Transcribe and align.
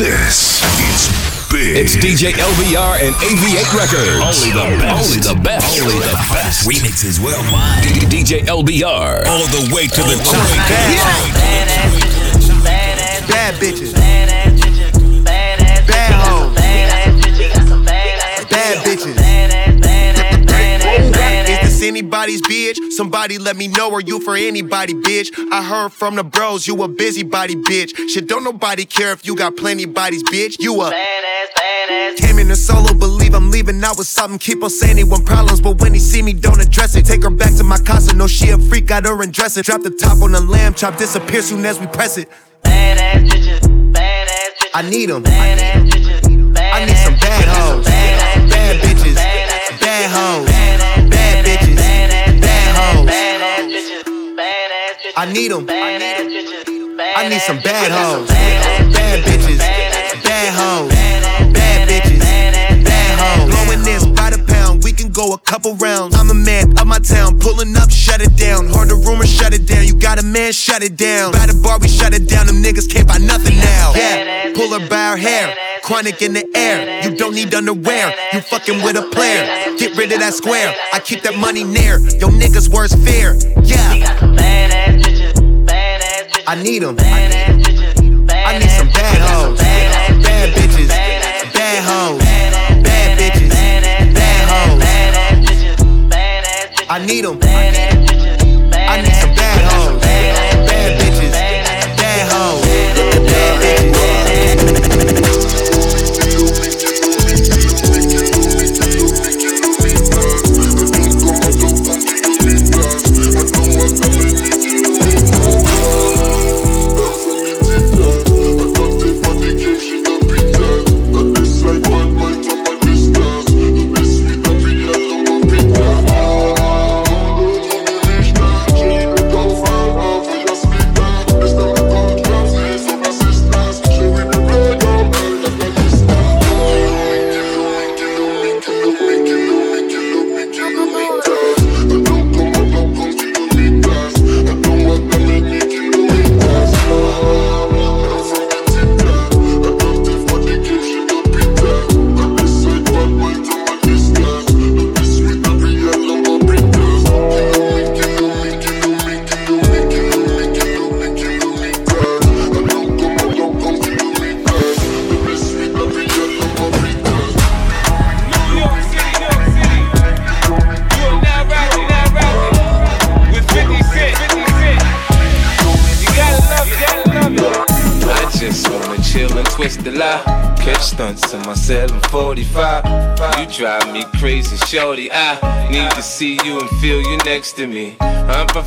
This 0.00 0.64
is 0.80 1.12
big. 1.52 1.76
It's 1.76 1.94
DJ 1.94 2.32
LBR 2.32 3.04
and 3.04 3.14
AV8 3.16 3.68
Records. 3.76 4.24
Only 4.24 4.48
the 4.56 4.80
best. 4.80 5.04
Only 5.04 5.20
the 5.20 5.34
best. 5.44 5.82
Only 5.82 5.98
the 5.98 6.16
best. 6.32 6.66
Remixes 6.66 7.20
worldwide. 7.22 7.82
D- 7.82 8.08
DJ 8.08 8.46
LBR. 8.46 9.26
All 9.26 9.44
the 9.48 9.68
way 9.74 9.88
to 9.88 10.00
the 10.00 10.16
top. 10.24 10.40
Bad 13.28 13.54
bitches. 13.60 14.09
Anybody's 21.90 22.40
bitch? 22.42 22.92
Somebody 22.92 23.36
let 23.38 23.56
me 23.56 23.66
know, 23.66 23.92
are 23.92 24.00
you 24.00 24.20
for 24.20 24.36
anybody, 24.36 24.94
bitch? 24.94 25.28
I 25.50 25.62
heard 25.62 25.92
from 25.92 26.14
the 26.14 26.22
bros, 26.22 26.66
you 26.66 26.80
a 26.82 26.88
busybody, 26.88 27.56
bitch. 27.56 27.90
Shit, 28.08 28.28
don't 28.28 28.44
nobody 28.44 28.84
care 28.84 29.12
if 29.12 29.26
you 29.26 29.34
got 29.34 29.56
plenty 29.56 29.86
bodies, 29.86 30.22
bitch. 30.22 30.56
You 30.60 30.80
a 30.82 30.90
Came 32.16 32.38
in 32.38 32.50
a 32.50 32.56
solo, 32.56 32.94
believe 32.94 33.34
I'm 33.34 33.50
leaving 33.50 33.82
out 33.82 33.98
with 33.98 34.06
something. 34.06 34.38
Keep 34.38 34.62
on 34.62 34.70
saying 34.70 34.98
he 34.98 35.04
want 35.04 35.26
problems, 35.26 35.60
but 35.60 35.80
when 35.80 35.92
he 35.92 35.98
see 35.98 36.22
me, 36.22 36.32
don't 36.32 36.60
address 36.60 36.94
it. 36.94 37.06
Take 37.06 37.24
her 37.24 37.30
back 37.30 37.56
to 37.56 37.64
my 37.64 37.78
casa, 37.78 38.14
no 38.14 38.28
she 38.28 38.50
a 38.50 38.58
freak, 38.58 38.86
got 38.86 39.04
her 39.04 39.22
and 39.22 39.32
dress 39.32 39.56
it. 39.56 39.66
Drop 39.66 39.82
the 39.82 39.90
top 39.90 40.22
on 40.22 40.30
the 40.32 40.40
lamb 40.40 40.74
chop, 40.74 40.96
disappear 40.96 41.42
soon 41.42 41.64
as 41.66 41.80
we 41.80 41.88
press 41.88 42.18
it. 42.18 42.28
Badass 42.62 43.28
bitches, 43.28 43.60
badass 43.92 44.28
bitches. 44.60 44.70
I 44.74 44.88
need 44.88 45.06
them. 45.06 45.24
I 45.26 45.79
I 55.20 55.30
need 55.30 55.52
them. 55.52 55.66
I 55.68 57.28
need 57.28 57.42
some 57.42 57.60
bad 57.60 57.92
hoes. 57.92 58.26
Bad 58.26 59.20
bitches. 59.22 59.58
Bad 60.24 60.48
hoes. 60.56 60.88
Bad 61.52 61.88
bitches. 61.90 62.20
Bad 62.20 63.18
hoes. 63.20 63.52
Blowing 63.52 63.82
this 63.84 64.06
by 64.16 64.30
the 64.30 64.42
pound. 64.48 64.82
We 64.82 64.92
can 64.92 65.12
go 65.12 65.34
a 65.34 65.38
couple 65.38 65.74
rounds. 65.74 66.16
I'm 66.16 66.30
a 66.30 66.34
man 66.34 66.72
of 66.78 66.86
my 66.86 67.00
town. 67.00 67.38
Pulling 67.38 67.76
up, 67.76 67.90
shut 67.90 68.22
it 68.22 68.34
down. 68.34 68.64
Heard 68.68 68.88
the 68.88 68.94
rumor, 68.94 69.26
shut 69.26 69.52
it 69.52 69.66
down. 69.66 69.86
You 69.86 69.92
got 69.92 70.18
a 70.18 70.24
man, 70.24 70.52
shut 70.52 70.82
it 70.82 70.96
down. 70.96 71.32
By 71.32 71.44
the 71.44 71.60
bar, 71.62 71.78
we 71.78 71.88
shut 71.88 72.14
it 72.14 72.26
down. 72.26 72.46
Them 72.46 72.62
niggas 72.62 72.88
can't 72.90 73.06
buy 73.06 73.18
nothing 73.18 73.58
now. 73.58 73.92
Yeah, 73.94 74.54
pull 74.54 74.72
her 74.72 74.88
by 74.88 75.10
her 75.10 75.16
hair. 75.18 75.54
Chronic 75.82 76.22
in 76.22 76.32
the 76.32 76.48
air. 76.56 77.04
You 77.04 77.14
don't 77.14 77.34
need 77.34 77.52
underwear. 77.52 78.14
You 78.32 78.40
fucking 78.40 78.82
with 78.82 78.96
a 78.96 79.02
player. 79.12 79.44
Get 79.76 79.98
rid 79.98 80.12
of 80.12 80.20
that 80.20 80.32
square. 80.32 80.74
I 80.94 81.00
keep 81.00 81.20
that 81.24 81.36
money 81.36 81.62
near. 81.62 81.98
Yo 82.16 82.32
niggas 82.32 82.72
worst 82.72 82.96
fear. 83.04 83.36
Yeah. 83.62 84.89
I 86.50 86.60
need 86.60 86.82
them. 86.82 86.96
I 86.98 88.58
need 88.58 88.70
some 88.70 88.88
bad 88.88 89.20
hoes. 89.22 89.60
Bad 89.60 90.52
bitches. 90.52 90.88
Bad 90.88 91.84
hoes. 91.84 92.18
Bad 92.82 93.18
bitches. 93.18 93.50
Bad 94.12 94.48
hoes. 94.50 94.82
I 96.90 96.98
need 97.06 97.24
them. 97.24 97.38
I 97.40 97.89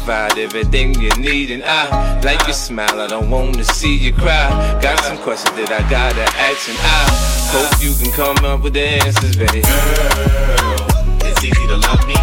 provide 0.03 0.37
everything 0.37 0.93
you 0.99 1.09
need, 1.11 1.49
and 1.49 1.63
I 1.63 2.19
like 2.23 2.45
your 2.45 2.53
smile. 2.53 2.99
I 2.99 3.07
don't 3.07 3.29
wanna 3.29 3.63
see 3.63 3.95
you 3.95 4.11
cry. 4.11 4.49
Got 4.81 4.99
some 4.99 5.17
questions 5.17 5.55
that 5.55 5.71
I 5.71 5.79
gotta 5.89 6.23
ask, 6.23 6.67
and 6.67 6.77
I 6.77 7.03
hope 7.55 7.71
you 7.81 7.93
can 7.95 8.11
come 8.11 8.43
up 8.43 8.63
with 8.63 8.73
the 8.73 8.83
answers, 8.83 9.37
baby. 9.37 9.61
Girl, 9.61 10.87
it's 11.23 11.41
easy 11.43 11.67
to 11.67 11.77
love 11.77 12.05
me 12.05 12.15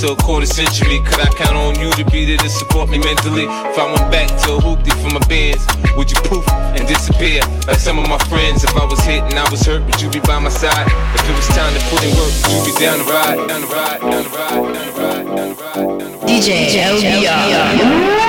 to 0.00 0.12
a 0.12 0.16
quarter 0.16 0.46
century, 0.46 0.98
could 1.04 1.20
I 1.20 1.28
count 1.36 1.56
on 1.56 1.78
you 1.78 1.92
to 1.92 2.04
be 2.10 2.24
there 2.24 2.38
to 2.38 2.48
support 2.48 2.88
me 2.88 2.98
mentally? 2.98 3.44
If 3.44 3.78
I 3.78 3.84
went 3.84 4.10
back 4.10 4.28
to 4.44 4.56
a 4.56 4.58
hoopty 4.58 4.92
for 4.96 5.12
my 5.12 5.20
bands, 5.28 5.66
would 5.94 6.10
you 6.10 6.16
poof 6.24 6.48
and 6.50 6.88
disappear 6.88 7.42
like 7.66 7.76
some 7.76 7.98
of 7.98 8.08
my 8.08 8.16
friends? 8.30 8.64
If 8.64 8.74
I 8.76 8.84
was 8.86 8.98
hit 9.00 9.22
and 9.24 9.34
I 9.34 9.50
was 9.50 9.60
hurt, 9.60 9.84
would 9.84 10.00
you 10.00 10.08
be 10.08 10.20
by 10.20 10.38
my 10.38 10.48
side? 10.48 10.86
If 11.14 11.28
it 11.28 11.36
was 11.36 11.48
time 11.48 11.74
to 11.74 11.80
put 11.90 12.02
in 12.02 12.16
work, 12.16 12.32
would 12.48 12.66
you 12.66 12.72
be 12.72 12.80
down 12.80 12.98
the 12.98 13.04
ride, 13.04 13.48
down 13.48 13.60
the 13.60 13.66
ride, 13.66 14.00
down 14.00 14.24
the 14.24 14.30
ride, 14.30 14.50
down 14.50 14.72
the 14.72 15.00
ride, 15.00 15.36
down 15.36 15.48
the 15.50 15.62
ride, 15.62 15.98
down 15.98 16.12
the 16.12 16.16
ride? 16.16 16.28
DJ 16.28 16.80
LBR. 16.80 18.19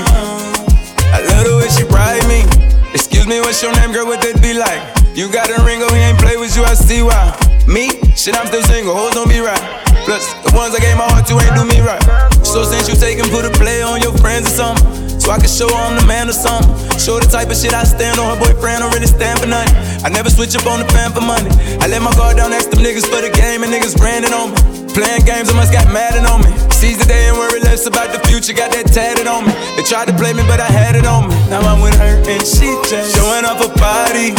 I 0.00 1.20
love 1.28 1.44
the 1.44 1.56
way 1.60 1.68
she 1.68 1.84
ride 1.92 2.24
me. 2.24 2.46
Excuse 2.94 3.26
me, 3.26 3.40
what's 3.40 3.60
your 3.60 3.74
name, 3.76 3.92
girl? 3.92 4.06
What 4.06 4.22
that 4.24 4.40
be 4.40 4.56
like? 4.56 4.80
You 5.12 5.28
got 5.28 5.52
a 5.52 5.60
ring, 5.68 5.84
oh, 5.84 5.92
he 5.92 6.00
ain't 6.00 6.16
play 6.16 6.36
with 6.40 6.56
you, 6.56 6.64
I 6.64 6.72
see 6.72 7.02
why. 7.02 7.36
Me? 7.68 7.92
Shit, 8.16 8.32
I'm 8.32 8.46
still 8.48 8.62
single, 8.64 8.96
hoes 8.96 9.12
don't 9.12 9.28
be 9.28 9.40
right. 9.40 9.60
Plus, 10.08 10.32
the 10.40 10.50
ones 10.56 10.74
I 10.74 10.80
gave 10.80 10.96
my 10.96 11.04
heart 11.04 11.28
to 11.28 11.36
ain't 11.36 11.52
do 11.52 11.68
me 11.68 11.84
right. 11.84 12.00
So 12.40 12.64
since 12.64 12.88
you 12.88 12.96
take 12.96 13.20
and 13.20 13.28
put 13.28 13.44
a 13.44 13.52
play 13.52 13.82
on 13.82 14.00
your 14.00 14.16
friends 14.18 14.48
or 14.48 14.74
something, 14.74 15.20
so 15.20 15.30
I 15.30 15.38
can 15.38 15.46
show 15.46 15.70
I'm 15.70 15.94
the 15.94 16.06
man 16.08 16.28
or 16.28 16.34
something. 16.34 16.72
Show 16.98 17.20
the 17.20 17.30
type 17.30 17.52
of 17.52 17.56
shit 17.56 17.72
I 17.72 17.84
stand 17.84 18.18
on. 18.18 18.34
Her 18.34 18.40
boyfriend 18.40 18.82
don't 18.82 18.92
really 18.92 19.06
stand 19.06 19.38
for 19.38 19.46
nothing. 19.46 19.76
I 20.02 20.08
never 20.08 20.28
switch 20.28 20.56
up 20.56 20.66
on 20.66 20.80
the 20.80 20.88
fan 20.90 21.12
for 21.12 21.22
money. 21.22 21.52
I 21.78 21.86
let 21.86 22.02
my 22.02 22.10
guard 22.18 22.36
down 22.40 22.50
to 22.50 22.58
them 22.58 22.82
niggas 22.82 23.06
for 23.06 23.22
the 23.22 23.30
game 23.30 23.62
and 23.62 23.70
niggas 23.70 23.94
branding 23.96 24.32
on 24.32 24.50
me. 24.50 24.71
Playing 24.92 25.24
games, 25.24 25.48
I 25.48 25.56
must 25.56 25.72
got 25.72 25.88
mad 25.88 26.20
on 26.28 26.44
me. 26.44 26.52
Seize 26.68 27.00
the 27.00 27.08
day 27.08 27.28
and 27.32 27.36
worry 27.40 27.60
less 27.64 27.88
about 27.88 28.12
the 28.12 28.20
future. 28.28 28.52
Got 28.52 28.76
that 28.76 28.92
tatted 28.92 29.24
on 29.24 29.48
me. 29.48 29.52
They 29.72 29.82
tried 29.82 30.04
to 30.12 30.14
play 30.20 30.36
me, 30.36 30.44
but 30.44 30.60
I 30.60 30.68
had 30.68 30.94
it 31.00 31.08
on 31.08 31.32
me. 31.32 31.36
Now 31.48 31.64
I'm 31.64 31.80
with 31.80 31.96
her 31.96 32.20
and 32.20 32.44
she 32.44 32.68
just 32.92 33.16
showing 33.16 33.48
off 33.48 33.56
her 33.64 33.72
body. 33.80 34.36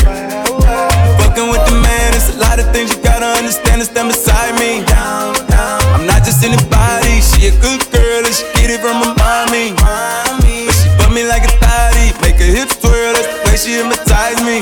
Fucking 1.26 1.50
with 1.50 1.66
the 1.66 1.78
man, 1.82 2.14
it's 2.14 2.30
a 2.30 2.38
lot 2.38 2.62
of 2.62 2.70
things 2.70 2.94
you 2.94 3.02
gotta 3.02 3.34
understand 3.34 3.82
and 3.82 3.90
stand 3.90 4.14
beside 4.14 4.54
me. 4.62 4.86
I'm 4.86 6.06
not 6.06 6.22
just 6.22 6.46
anybody, 6.46 7.18
she 7.34 7.50
a 7.50 7.54
good 7.58 7.82
girl 7.90 8.22
and 8.22 8.30
she 8.30 8.46
get 8.54 8.70
it 8.70 8.78
from 8.78 9.02
her 9.02 9.14
mommy. 9.18 9.74
But 9.74 10.78
she 10.78 10.86
put 11.02 11.10
me 11.10 11.26
like 11.26 11.50
a 11.50 11.54
thotty, 11.58 12.14
make 12.22 12.38
her 12.38 12.46
hips 12.46 12.78
twirl, 12.78 13.18
that's 13.18 13.26
the 13.26 13.42
way 13.50 13.58
she 13.58 13.82
hypnotize 13.82 14.38
me. 14.46 14.62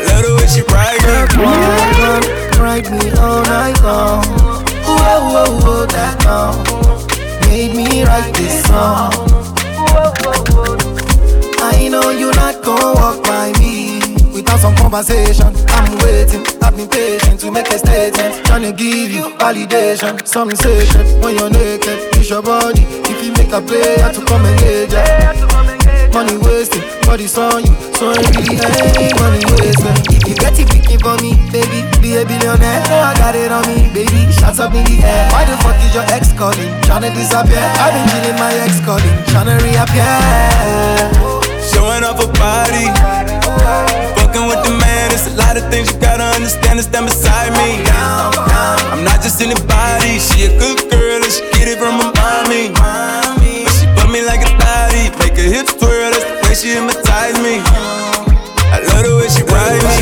I 0.00 0.08
love 0.08 0.22
the 0.24 0.32
way 0.36 0.48
she 0.48 0.62
ride 0.72 1.04
me. 1.36 1.44
Ride 2.58 2.90
me 2.90 3.10
all 3.18 3.42
night 3.44 3.80
long. 3.82 4.24
Whoa, 4.84 5.20
whoa, 5.32 5.60
whoa, 5.60 5.86
that 5.86 6.22
song 6.22 6.80
made 7.50 7.74
me 7.74 8.04
write 8.04 8.32
this 8.34 8.64
song. 8.64 9.12
I 11.60 11.88
know 11.88 12.10
you're 12.10 12.34
not 12.34 12.62
gonna 12.62 12.94
walk 12.94 13.22
by 13.24 13.52
me 13.58 14.00
without 14.32 14.60
some 14.60 14.74
conversation. 14.76 15.50
I'm 15.68 15.98
waiting, 15.98 16.46
I've 16.62 16.76
been 16.76 16.88
patient 16.88 17.40
to 17.40 17.50
make 17.50 17.68
a 17.68 17.78
statement. 17.78 18.46
Trying 18.46 18.62
to 18.62 18.72
give 18.72 19.10
you 19.10 19.34
validation, 19.38 20.26
something 20.26 20.56
sacred 20.56 21.06
when 21.22 21.36
you're 21.36 21.50
naked. 21.50 22.16
Use 22.16 22.30
your 22.30 22.42
body 22.42 22.82
if 23.10 23.24
you 23.24 23.32
make 23.32 23.52
a 23.52 23.60
play, 23.60 23.96
I 24.02 24.12
to 24.12 24.24
come 24.24 24.46
engage 24.46 24.92
ya. 24.92 25.99
Money 26.12 26.36
wasted, 26.42 26.82
body's 27.06 27.38
on 27.38 27.62
you, 27.62 27.72
so 27.94 28.10
I 28.10 28.18
money 29.22 29.40
wasted. 29.56 29.94
If 30.10 30.26
you 30.26 30.34
get 30.34 30.58
it 30.58 30.68
picking 30.68 30.98
for 30.98 31.16
me, 31.22 31.38
baby, 31.54 31.86
be 32.02 32.18
a 32.18 32.26
billionaire. 32.26 32.82
I 32.90 33.14
got 33.16 33.34
it 33.38 33.52
on 33.52 33.62
me, 33.70 33.88
baby, 33.94 34.26
shots 34.34 34.58
up 34.58 34.74
in 34.74 34.84
the 34.84 34.98
air. 35.06 35.30
Why 35.30 35.46
the 35.46 35.56
fuck 35.62 35.78
is 35.86 35.94
your 35.94 36.04
ex 36.10 36.32
calling, 36.34 36.68
tryna 36.82 37.14
disappear? 37.14 37.62
I've 37.78 37.94
been 37.94 38.04
chilling 38.10 38.38
my 38.42 38.52
ex 38.58 38.82
calling, 38.82 39.16
tryna 39.30 39.62
reappear. 39.62 41.30
Showing 41.70 42.02
off 42.02 42.18
her 42.18 42.30
body. 42.36 42.90
Fucking 44.18 44.44
with 44.50 44.60
the 44.66 44.74
man, 44.82 45.14
it's 45.14 45.30
a 45.30 45.34
lot 45.38 45.56
of 45.56 45.70
things 45.70 45.94
you 45.94 46.00
gotta 46.00 46.26
understand 46.36 46.82
and 46.82 46.86
stand 46.90 47.06
beside 47.06 47.54
me. 47.54 47.86
I'm 48.90 49.04
not 49.04 49.22
just 49.22 49.40
anybody, 49.40 50.18
she 50.18 50.50
a 50.50 50.58
good 50.58 50.90
girl 50.90 51.22
and 51.22 51.32
she 51.32 51.46
get 51.54 51.70
it 51.70 51.78
from 51.78 52.02
her 52.02 52.12
mommy. 52.18 53.19
Hips 55.50 55.74
that's 55.74 56.22
the 56.22 56.38
way 56.46 56.54
she 56.54 56.68
hypnotize 56.78 57.38
me. 57.42 57.58
I 58.70 58.78
love 58.86 59.02
the 59.02 59.12
way 59.18 59.28
she 59.28 59.42
ride 59.50 59.82
me. 59.82 59.98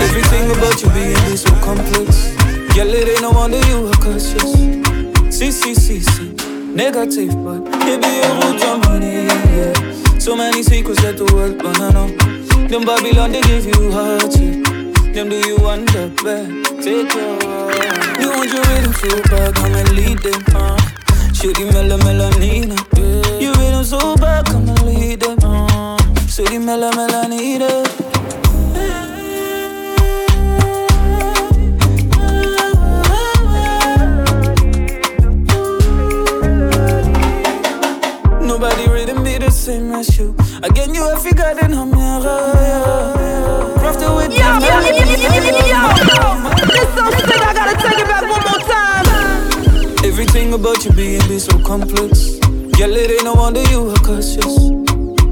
Everything 0.00 0.48
about 0.56 0.80
you 0.80 0.88
being 0.96 1.36
so 1.36 1.52
complex. 1.60 2.32
Girl, 2.74 2.88
it 2.88 3.08
ain't 3.08 3.20
no 3.20 3.30
wonder 3.30 3.60
you 3.68 3.88
are 3.88 4.00
cautious. 4.00 4.52
See, 5.28 5.52
see, 5.52 5.74
see, 5.74 6.00
see. 6.00 6.32
Negative, 6.72 7.34
but 7.44 7.60
it 7.84 8.00
be 8.00 8.12
a 8.24 8.30
root 8.40 8.62
of 8.64 8.84
money, 8.88 9.28
yeah. 9.28 10.18
So 10.18 10.36
many 10.36 10.62
secrets 10.62 11.02
that 11.02 11.16
the 11.18 11.26
world 11.34 11.60
wanna 11.62 11.92
know. 11.92 12.08
Them 12.68 12.84
Babylon, 12.84 13.32
they 13.32 13.42
give 13.42 13.66
you 13.66 13.92
hardship. 13.92 14.64
Them 15.12 15.28
do 15.28 15.36
you 15.36 15.56
wonder 15.58 16.08
bad. 16.24 16.48
Take 16.80 17.12
your 17.12 17.36
You 18.20 18.28
want 18.30 18.48
your 18.48 18.64
rhythm 18.72 18.92
so 18.94 19.10
bad, 19.28 19.54
come 19.54 19.74
and 19.74 19.90
lead 19.92 20.18
them. 20.18 20.40
Uh. 20.54 20.78
Shitty 21.36 21.72
mela 21.72 21.98
melanina. 21.98 22.78
Yeah. 22.96 23.29
Rhythm 23.80 23.98
so 23.98 24.14
bad, 24.16 24.44
come 24.44 24.68
and 24.68 24.82
lead 24.82 25.20
them. 25.20 25.38
Uh. 25.42 25.96
Shitty 26.28 26.62
mela 26.62 26.90
melanina. 26.92 27.70
Nobody 38.46 38.86
rhythm 38.90 39.24
be 39.24 39.38
the 39.38 39.50
same 39.50 39.92
as 39.92 40.18
you. 40.18 40.36
Again, 40.62 40.94
you 40.94 41.02
have 41.08 41.24
a 41.24 41.86
mirror. 41.86 42.52
Yeah. 42.60 43.16
Crafted 43.80 44.14
with 44.14 44.32
Yo, 44.36 44.58
yo, 44.60 44.76
yo, 44.76 44.92
yo, 44.92 45.24
yo, 45.24 45.64
yo. 45.72 45.80
This 46.68 46.88
so 46.94 47.10
sick, 47.16 47.40
I 47.40 47.54
gotta 47.54 47.74
take 47.80 47.98
it 47.98 48.06
back 48.06 48.28
one 48.28 48.44
more 48.44 48.60
time. 48.68 50.04
Everything 50.04 50.52
about 50.52 50.84
you 50.84 50.92
being 50.92 51.26
be 51.28 51.38
so 51.38 51.58
complex. 51.64 52.40
Girl, 52.80 52.96
it 52.96 53.10
ain't 53.10 53.24
no 53.24 53.34
wonder 53.34 53.62
you 53.68 53.90
are 53.90 53.96
cautious. 53.96 54.56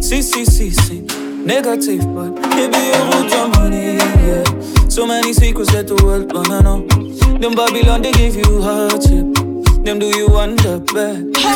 See, 0.07 0.21
see, 0.21 0.45
see, 0.45 0.69
see. 0.69 1.01
Negative, 1.47 2.05
but 2.15 2.37
it 2.53 2.71
be 2.71 2.91
a 2.93 3.01
root 3.09 3.33
of 3.33 3.49
money, 3.57 3.97
yeah. 3.97 4.45
So 4.91 5.07
many 5.07 5.33
secrets 5.33 5.73
that 5.73 5.89
the 5.89 5.95
world 6.05 6.31
wanna 6.31 6.61
know. 6.61 6.87
Them 7.39 7.55
Babylon, 7.55 8.03
they 8.03 8.13
give 8.13 8.37
you 8.37 8.61
hardship. 8.61 9.25
Them 9.83 9.99
do 9.99 10.09
you 10.15 10.29
wonder 10.29 10.79
bad. 10.93 11.33
Big 11.33 11.47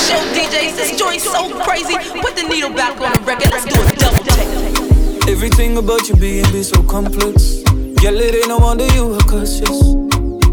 show 0.00 0.16
DJ 0.32 0.72
says 0.72 0.96
joint 0.98 1.20
so 1.20 1.52
crazy. 1.60 1.92
Put 2.22 2.36
the 2.36 2.44
needle 2.48 2.70
back 2.70 2.98
on 2.98 3.12
the 3.12 3.20
record. 3.20 3.50
Let's 3.52 3.66
do 3.66 3.82
a 3.84 3.92
double 4.00 4.24
take. 4.32 5.28
Everything 5.28 5.76
about 5.76 6.08
you 6.08 6.16
being 6.16 6.50
be 6.52 6.62
so 6.62 6.82
complex. 6.84 7.62
Girl, 8.00 8.16
it 8.16 8.34
ain't 8.34 8.48
no 8.48 8.56
wonder 8.56 8.86
you 8.94 9.12
are 9.12 9.20
cautious. 9.28 9.78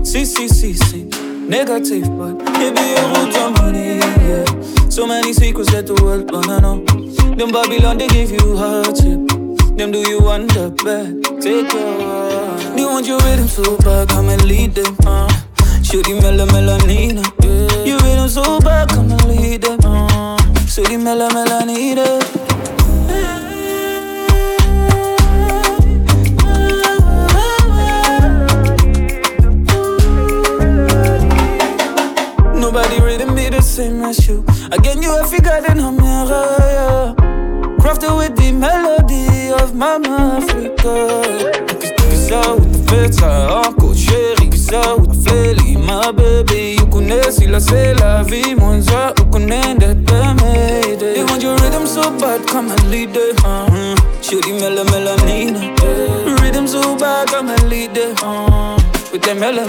See, 0.03 0.25
see, 0.25 0.49
see, 0.49 0.73
see. 0.73 1.04
Negative, 1.47 2.03
but 2.17 2.35
it 2.57 2.75
be 2.75 2.93
a 2.97 3.05
root 3.13 3.35
of 3.37 3.53
money, 3.61 3.97
yeah. 3.97 4.89
So 4.89 5.05
many 5.05 5.31
secrets 5.31 5.71
that 5.71 5.85
the 5.85 5.93
world 6.01 6.31
wanna 6.31 6.59
know. 6.59 6.83
Them 7.35 7.51
Babylon, 7.51 7.99
they 7.99 8.07
give 8.07 8.31
you 8.31 8.57
hardship. 8.57 9.21
Them 9.77 9.91
do 9.91 9.99
you 9.99 10.21
want 10.21 10.55
wonder 10.55 10.71
bad. 10.83 11.21
Take 11.41 11.71
your 11.71 12.77
You 12.77 12.87
want 12.87 13.05
your 13.05 13.19
rhythm 13.19 13.47
so 13.47 13.77
bad, 13.77 14.09
come 14.09 14.29
and 14.29 14.43
lead 14.45 14.73
them. 14.73 14.95
Uh. 15.05 15.27
Shooty 15.83 16.19
mela 16.19 16.47
melanina. 16.47 17.21
Yeah. 17.43 17.83
You 17.83 17.97
rhythm 17.99 18.27
so 18.27 18.59
bad, 18.61 18.89
come 18.89 19.11
and 19.11 19.25
lead 19.25 19.61
them. 19.61 19.79
Uh. 19.83 20.37
Shooty 20.65 20.97
mela 20.97 21.29
melanina. 21.29 22.44
Same 33.75 34.05
as 34.05 34.25
you. 34.25 34.41
Again, 34.71 35.01
you 35.03 35.11
have 35.11 35.29
figured 35.29 35.65
in 35.69 35.79
a 35.79 35.91
mirror, 35.91 36.47
yeah. 36.75 37.13
Crafted 37.81 38.15
with 38.17 38.33
the 38.37 38.53
melody 38.53 39.51
of 39.51 39.75
Mama 39.75 40.39
Africa. 40.39 40.95
Ça 42.27 42.55
où 42.55 42.61
t'as 42.71 42.95
fait 42.95 43.13
ça 43.13 43.61
encore, 43.67 43.93
chérie? 43.93 44.49
Qu'est-ce 44.49 44.71
ça 44.71 44.95
où 44.95 45.05
t'as 45.05 45.29
fait 45.29 45.55
baby? 46.13 46.77
You 46.77 46.85
connais 46.87 47.29
si 47.31 47.47
là 47.47 47.59
c'est 47.59 47.93
la 47.95 48.23
vie, 48.23 48.55
moi 48.55 48.79
ça, 48.81 49.13
you 49.17 49.25
connais 49.25 49.75
d'être 49.75 50.13
made. 50.39 50.99
They 50.99 51.23
want 51.23 51.41
your 51.41 51.57
rhythm 51.57 51.85
so 51.85 52.11
bad, 52.11 52.47
come 52.47 52.71
and 52.71 52.89
lead 52.89 53.17
it. 53.17 53.35
Shooty 54.21 54.53
mela 54.53 54.85
melanina. 54.85 55.59
Yeah. 55.83 56.41
Rhythm 56.41 56.65
so 56.65 56.95
bad, 56.95 57.27
come 57.27 57.49
and 57.49 57.69
lead 57.69 57.97
it. 57.97 58.23
Uh, 58.23 58.77
with 59.11 59.21
the 59.21 59.35
mela 59.35 59.65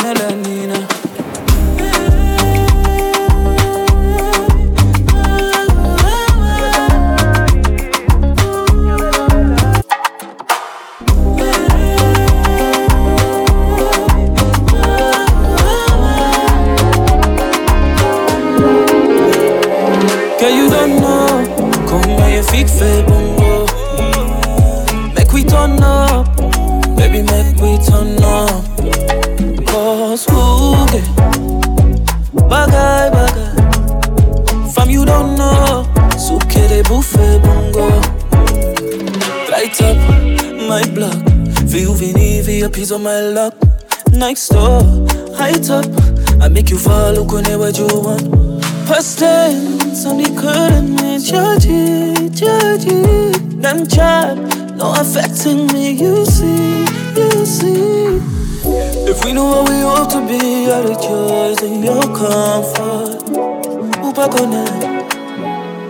Connect, 64.29 65.15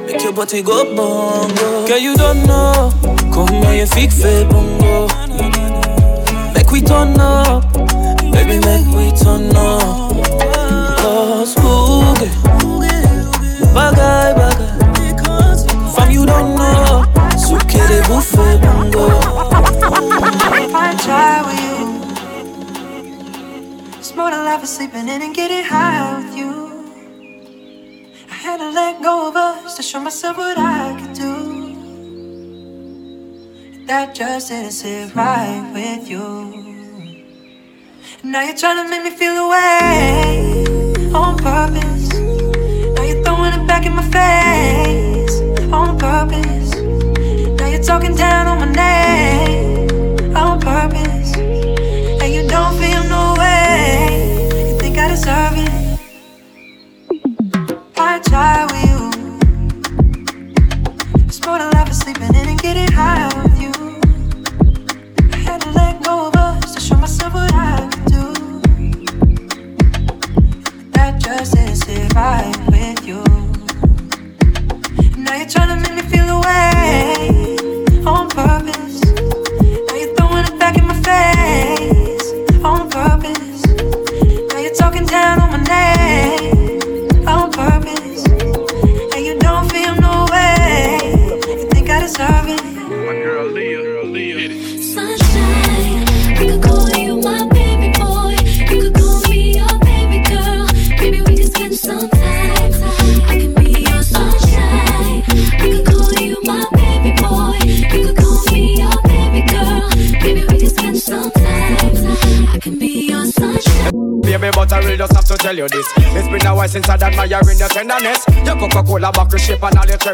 make 0.07 0.23
your 0.23 0.33
body 0.33 0.62
go 0.62 0.85
bongo. 0.95 1.87
Girl, 1.88 1.99
you 1.99 2.14
don't 2.16 2.47
know, 2.47 2.93
come 3.33 3.49
here, 3.49 3.75
you 3.81 3.87
fake 3.87 4.12
fait 4.12 4.45
bongo. 4.49 5.09
Make 6.55 6.71
we 6.71 6.83
turn 6.83 7.19
up, 7.19 7.73
baby, 8.33 8.59
make 8.61 8.87
we 8.95 9.11
turn 9.16 9.57
up. 9.57 10.12
Cause 10.99 11.55
boogie, 11.57 12.31
bagay, 13.75 14.35
bagay. 14.37 14.71
From 15.95 16.11
you 16.11 16.26
don't 16.26 16.55
know, 16.57 17.05
suke 17.38 17.81
de 17.88 18.02
bouffe 18.07 18.61
bongo. 18.61 19.07
I 20.75 20.95
try 21.02 21.43
with 21.47 21.61
you. 21.64 21.76
It's 23.99 24.14
more 24.14 24.31
than 24.31 24.45
life 24.45 24.62
is 24.62 24.71
sleeping 24.76 25.09
in 25.09 25.23
and 25.23 25.35
getting 25.35 25.64
high 25.64 26.19
with 26.19 26.37
you. 26.37 26.66
Let 28.76 29.02
go 29.02 29.28
of 29.28 29.37
us 29.37 29.75
to 29.76 29.83
show 29.83 30.00
myself 30.00 30.37
what 30.37 30.59
I 30.59 31.00
could 31.00 31.14
do. 31.14 31.35
That 33.87 34.14
just 34.14 34.50
didn't 34.50 34.73
sit 34.73 35.14
right 35.14 35.71
with 35.73 36.06
you. 36.11 36.28
Now 38.23 38.42
you're 38.42 38.54
trying 38.54 38.85
to 38.85 38.90
make 38.90 39.02
me 39.02 39.12
feel 39.16 39.37
away 39.47 40.66
on 41.14 41.38
purpose. 41.38 42.09
Now 42.95 43.02
you're 43.02 43.25
throwing 43.25 43.54
it 43.59 43.66
back 43.66 43.87
in 43.87 43.95
my 43.95 44.02
face 44.11 44.86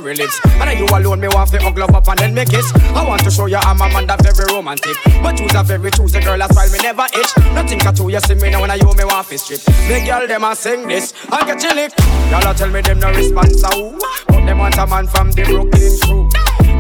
cherry 0.03 0.17
lips. 0.17 0.41
And 0.45 0.63
then 0.63 0.79
you 0.79 0.87
alone, 0.87 1.21
me 1.21 1.29
want 1.29 1.51
to 1.51 1.59
hug 1.59 1.79
love 1.79 1.95
up 1.95 2.09
and 2.09 2.19
then 2.19 2.35
make 2.35 2.49
kiss. 2.49 2.73
I 2.95 3.07
want 3.07 3.23
to 3.25 3.31
show 3.31 3.47
you 3.47 3.57
I'm 3.57 3.81
a 3.81 3.89
man 3.89 4.07
that 4.07 4.23
very 4.23 4.53
romantic. 4.53 4.97
But 5.23 5.39
you's 5.41 5.55
a 5.55 5.63
very 5.63 5.91
choosy 5.91 6.21
girl, 6.21 6.39
that's 6.39 6.55
why 6.57 6.67
me 6.67 6.79
never 6.83 7.07
itch. 7.15 7.33
Nothing 7.55 7.81
at 7.83 8.01
all, 8.01 8.11
you 8.11 8.21
see 8.21 8.35
me 8.35 8.51
now 8.51 8.61
when 8.61 8.71
I 8.71 8.77
you 8.77 8.93
me 8.95 9.05
want 9.05 9.29
to 9.29 9.39
strip. 9.39 9.61
The 9.61 10.03
girl, 10.05 10.27
them 10.27 10.45
a 10.45 10.57
sing 10.57 10.89
this 10.89 11.15
and 11.31 11.47
get 11.47 11.63
you 11.63 11.75
lick. 11.75 11.93
Y'all 12.31 12.51
a 12.51 12.55
tell 12.55 12.71
me 12.71 12.81
them 12.81 12.99
no 12.99 13.11
response, 13.11 13.63
ooh. 13.75 13.99
But 14.27 14.47
them 14.47 14.59
want 14.59 14.77
a 14.79 14.87
man 14.87 15.07
from 15.07 15.31
the 15.33 15.45
Brooklyn 15.45 15.95
crew. 16.03 16.29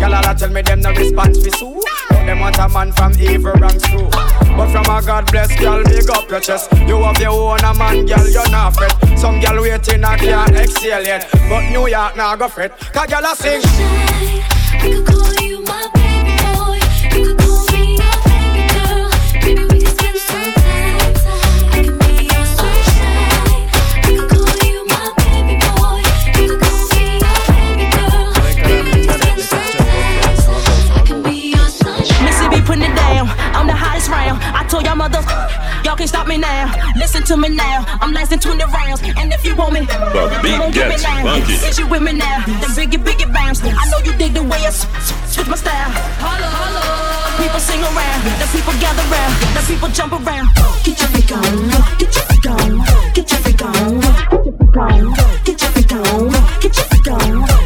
Y'all 0.00 0.14
a 0.14 0.35
tell 0.35 0.50
me 0.50 0.62
them 0.62 0.81
no 0.81 0.91
response 0.91 1.43
for 1.45 1.50
Sue. 1.50 1.81
But 2.09 2.26
them 2.26 2.41
want 2.41 2.59
a 2.59 2.69
man 2.69 2.93
from 2.93 3.12
evil 3.21 3.52
ranks 3.55 3.87
too. 3.87 4.09
But 4.57 4.71
from 4.71 4.85
a 4.91 5.02
God 5.05 5.31
bless 5.31 5.55
girl, 5.59 5.83
big 5.85 6.11
up 6.11 6.29
your 6.29 6.41
chest. 6.41 6.73
You 6.87 7.02
have 7.02 7.19
your 7.19 7.31
own 7.31 7.61
a 7.61 7.73
man, 7.75 8.07
girl, 8.07 8.29
you're 8.29 8.50
not 8.50 8.75
fret. 8.75 8.93
Some 9.19 9.41
girl 9.41 9.62
waiting, 9.62 10.05
I 10.05 10.17
can't 10.17 10.57
exhale 10.57 11.05
yet. 11.05 11.31
But 11.49 11.70
New 11.70 11.87
York 11.87 12.16
now 12.16 12.37
go 12.37 12.49
fret. 12.49 12.78
Cause 12.92 13.11
y'all 13.11 13.34
sing. 13.34 15.41
Listen 37.12 37.26
to 37.28 37.37
me 37.37 37.50
now. 37.54 37.85
I'm 38.00 38.14
lasting 38.14 38.38
20 38.40 38.64
rounds. 38.73 39.02
And 39.02 39.31
if 39.35 39.45
you 39.45 39.54
want 39.54 39.75
me, 39.75 39.81
The 39.81 40.40
beat 40.42 40.52
you 40.52 40.57
gon' 40.59 40.71
get 40.73 40.88
me 40.88 40.95
gets 40.97 41.02
now. 41.04 41.23
funky. 41.23 41.52
Is 41.61 41.78
you 41.78 41.87
with 41.87 42.00
me 42.00 42.12
now? 42.14 42.40
The 42.47 42.69
biggie, 42.73 42.97
biggie 43.04 43.31
bounce. 43.31 43.61
I 43.62 43.85
know 43.90 43.99
you 43.99 44.16
dig 44.16 44.33
the 44.33 44.42
way 44.42 44.57
I 44.64 44.73
s- 44.73 44.87
s- 44.97 45.12
switch 45.35 45.47
my 45.47 45.57
style. 45.57 45.90
Holla, 46.25 46.49
holla. 46.49 47.37
People 47.37 47.61
sing 47.61 47.83
around. 47.85 48.21
The 48.40 48.49
people 48.49 48.73
gather 48.81 49.04
round. 49.12 49.35
The 49.52 49.61
people 49.69 49.88
jump 49.90 50.12
around. 50.14 50.49
Get 50.85 51.00
your 51.00 51.09
freak 51.12 51.33
on. 51.37 51.69
Get 52.00 52.16
your 52.16 52.25
freak 52.25 52.47
on. 52.49 52.81
Get 53.12 53.31
your 53.31 53.40
freak 53.45 53.61
on. 53.61 54.00
Get 54.00 54.47
your 54.49 54.52
freak 54.57 54.76
on. 54.81 55.12
Get 55.45 55.61
your 55.61 55.71
freak 55.71 55.92
on. 55.92 56.33
Get 56.64 56.76
your 56.78 56.88
get 57.04 57.62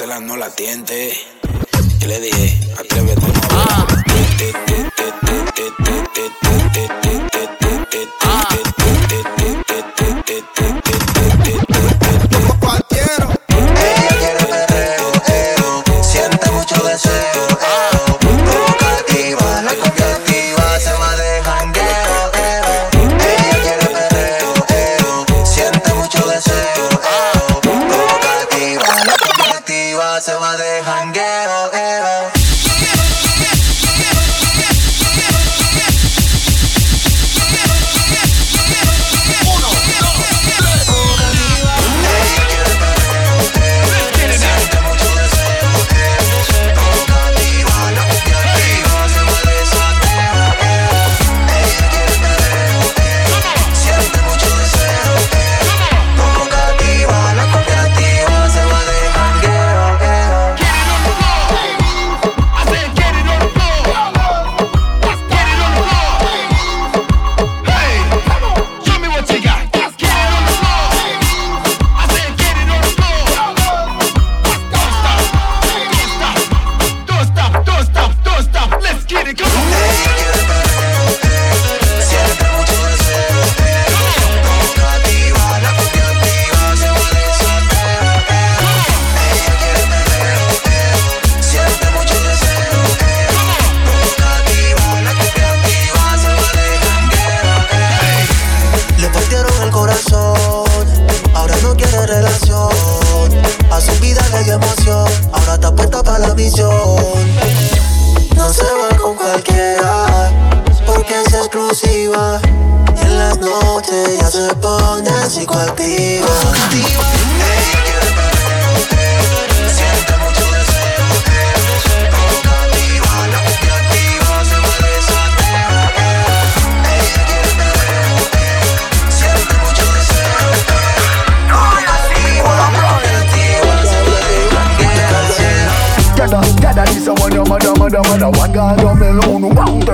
vacilándose 0.00 0.06
la 0.06 0.20
no 0.20 0.36
la 0.36 0.50
tiente. 0.50 1.12
Y 2.00 2.04
le 2.06 2.20
dije, 2.20 2.60
atrévete, 2.78 3.20
no 3.20 3.86
Siente 4.06 5.19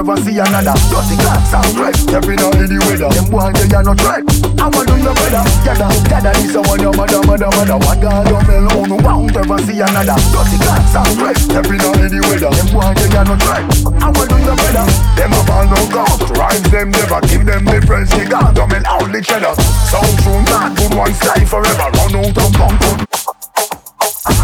alone, 0.07 0.23
won't 0.23 0.23
ever 0.23 0.23
see 0.23 0.38
another. 0.38 0.75
Dirty 0.90 1.16
clocks 1.19 1.53
and 1.55 1.71
break, 1.75 1.97
stepping 1.97 2.40
out 2.40 2.55
in 2.57 2.69
the 2.71 2.79
weather. 2.87 3.11
Them 3.11 3.27
boy 3.31 3.51
they 3.53 3.75
are 3.75 3.83
no 3.83 3.95
threat, 3.95 4.23
I 4.59 4.66
want 4.71 4.87
do 4.87 4.97
your 5.03 5.14
better 5.14 5.42
Gather, 5.66 5.90
gather 6.07 6.35
this 6.38 6.55
a 6.55 6.61
one 6.62 6.83
mother, 6.95 7.23
mother, 7.27 7.51
mother. 7.51 7.79
One 7.79 8.01
God 8.01 8.31
on 8.31 8.42
me 8.47 8.55
alone, 8.55 9.03
won't 9.03 9.37
ever 9.37 9.59
see 9.66 9.81
another. 9.81 10.16
Dirty 10.31 10.59
clocks 10.62 10.95
and 10.95 11.12
break, 11.19 11.37
stepping 11.37 11.83
out 11.83 11.99
in 11.99 12.11
the 12.11 12.21
weather. 12.31 12.51
Them 12.55 12.69
boy 12.71 12.92
they 12.95 13.11
are 13.16 13.27
no 13.27 13.35
threat, 13.40 13.64
I 13.99 14.09
want 14.11 14.29
do 14.31 14.37
your 14.38 14.57
better 14.57 14.87
Them 15.19 15.33
a 15.35 15.40
ball 15.47 15.66
no 15.66 15.81
ghost, 15.90 16.31
rhymes 16.37 16.69
them 16.71 16.88
never 16.90 17.21
Give 17.27 17.45
them 17.45 17.64
the 17.64 17.79
friends 17.87 18.11
they 18.11 18.27
got, 18.27 18.55
them 18.55 18.71
and 18.73 18.87
all 18.87 19.07
the 19.07 19.21
cheddar 19.21 19.55
Sound 19.90 20.14
true, 20.23 20.40
not 20.51 20.77
good 20.77 20.95
one 20.95 21.14
slide 21.14 21.47
forever. 21.49 21.88
Run 21.99 22.14
out 22.14 22.38
of 22.38 22.53
bump 22.55 23.26